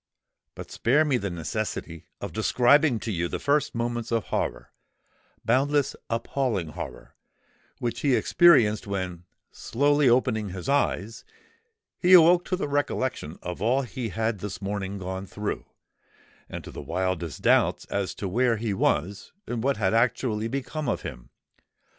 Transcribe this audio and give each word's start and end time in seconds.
But 0.55 0.71
spare 0.71 1.05
me 1.05 1.17
the 1.17 1.29
necessity 1.29 2.07
of 2.19 2.33
describing 2.33 2.99
to 3.01 3.11
you 3.11 3.27
the 3.27 3.37
first 3.37 3.75
moments 3.75 4.11
of 4.11 4.23
horror—boundless, 4.29 5.95
appalling 6.09 6.69
horror—which 6.69 7.99
he 7.99 8.15
experienced, 8.15 8.87
when, 8.87 9.25
slowly 9.51 10.09
opening 10.09 10.49
his 10.49 10.67
eyes, 10.67 11.23
he 11.99 12.13
awoke 12.13 12.45
to 12.45 12.55
the 12.55 12.67
recollection 12.67 13.37
of 13.43 13.61
all 13.61 13.83
he 13.83 14.09
had 14.09 14.39
this 14.39 14.59
morning 14.59 14.97
gone 14.97 15.27
through, 15.27 15.67
and 16.49 16.63
to 16.63 16.71
the 16.71 16.81
wildest 16.81 17.43
doubts 17.43 17.85
as 17.85 18.15
to 18.15 18.27
where 18.27 18.57
he 18.57 18.73
was 18.73 19.31
and 19.45 19.63
what 19.63 19.77
had 19.77 19.93
actually 19.93 20.47
become 20.47 20.89
of 20.89 21.03
him! 21.03 21.29